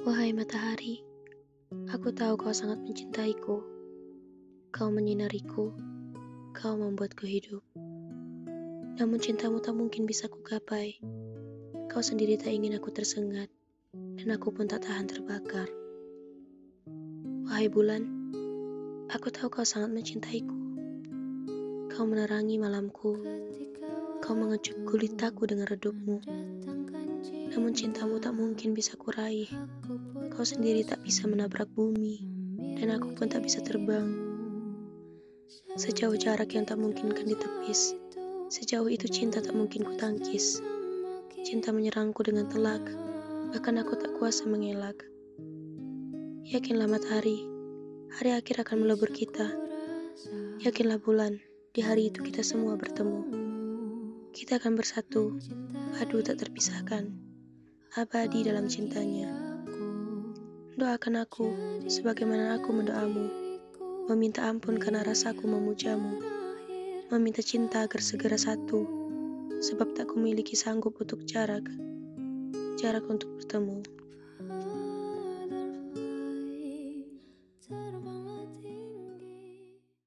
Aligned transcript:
Wahai 0.00 0.32
matahari, 0.32 1.04
aku 1.92 2.08
tahu 2.08 2.40
kau 2.40 2.56
sangat 2.56 2.80
mencintaiku. 2.80 3.60
Kau 4.72 4.88
menyinariku, 4.88 5.76
kau 6.56 6.72
membuatku 6.72 7.28
hidup. 7.28 7.60
Namun 8.96 9.20
cintamu 9.20 9.60
tak 9.60 9.76
mungkin 9.76 10.08
bisa 10.08 10.24
kugapai. 10.32 10.96
Kau 11.92 12.00
sendiri 12.00 12.40
tak 12.40 12.56
ingin 12.56 12.80
aku 12.80 12.88
tersengat, 12.88 13.52
dan 13.92 14.28
aku 14.32 14.56
pun 14.56 14.64
tak 14.64 14.88
tahan 14.88 15.04
terbakar. 15.04 15.68
Wahai 17.44 17.68
bulan, 17.68 18.08
aku 19.12 19.28
tahu 19.28 19.52
kau 19.52 19.68
sangat 19.68 19.92
mencintaiku. 19.92 20.56
Kau 21.92 22.08
menerangi 22.08 22.56
malamku, 22.56 23.20
kau 24.24 24.32
mengecup 24.32 24.80
gulitaku 24.88 25.44
dengan 25.44 25.68
redupmu. 25.68 26.48
Namun 27.50 27.74
cintamu 27.74 28.22
tak 28.22 28.38
mungkin 28.38 28.72
bisa 28.72 28.94
kuraih. 28.94 29.50
Kau 30.30 30.46
sendiri 30.46 30.86
tak 30.86 31.02
bisa 31.02 31.26
menabrak 31.26 31.66
bumi, 31.74 32.22
dan 32.78 32.94
aku 32.94 33.10
pun 33.18 33.26
tak 33.26 33.42
bisa 33.42 33.58
terbang. 33.58 34.30
Sejauh 35.74 36.14
jarak 36.14 36.54
yang 36.54 36.62
tak 36.62 36.78
mungkin 36.78 37.10
kan 37.10 37.26
ditepis, 37.26 37.98
sejauh 38.50 38.86
itu 38.86 39.10
cinta 39.10 39.42
tak 39.42 39.54
mungkin 39.54 39.82
kutangkis. 39.82 40.62
Cinta 41.42 41.74
menyerangku 41.74 42.22
dengan 42.22 42.46
telak, 42.46 42.82
bahkan 43.50 43.82
aku 43.82 43.98
tak 43.98 44.14
kuasa 44.18 44.46
mengelak. 44.46 44.98
Yakinlah 46.46 46.86
matahari, 46.86 47.46
hari 48.14 48.34
akhir 48.34 48.62
akan 48.62 48.86
melebur 48.86 49.10
kita. 49.10 49.50
Yakinlah 50.62 51.02
bulan, 51.02 51.38
di 51.74 51.80
hari 51.82 52.10
itu 52.10 52.22
kita 52.22 52.42
semua 52.42 52.74
bertemu. 52.74 53.26
Kita 54.30 54.58
akan 54.62 54.78
bersatu, 54.78 55.38
padu 55.94 56.22
tak 56.22 56.42
terpisahkan, 56.42 57.29
abadi 57.98 58.46
dalam 58.46 58.70
cintanya. 58.70 59.26
Doakan 60.78 61.26
aku, 61.26 61.46
sebagaimana 61.90 62.62
aku 62.62 62.70
mendoamu, 62.70 63.26
meminta 64.06 64.46
ampun 64.46 64.78
karena 64.78 65.02
rasaku 65.02 65.50
memujamu, 65.50 66.22
meminta 67.10 67.42
cinta 67.42 67.82
agar 67.82 67.98
segera 67.98 68.38
satu, 68.38 68.86
sebab 69.58 69.98
tak 69.98 70.14
kumiliki 70.14 70.54
sanggup 70.54 71.02
untuk 71.02 71.26
jarak, 71.26 71.66
jarak 72.78 73.02
untuk 73.10 73.26
bertemu. 73.42 73.82